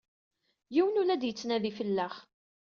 [0.73, 2.13] Yiwen ur la d-yettnadi fell-aɣ.